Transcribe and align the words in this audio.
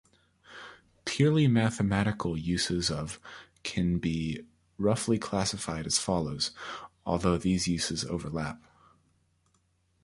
Purely 1.05 1.47
mathematical 1.47 2.35
uses 2.35 2.89
of 2.89 3.19
can 3.61 3.99
be 3.99 4.41
roughly 4.79 5.19
classified 5.19 5.85
as 5.85 5.99
follows, 5.99 6.49
although 7.05 7.37
these 7.37 7.67
uses 7.67 8.03
overlap. 8.05 8.59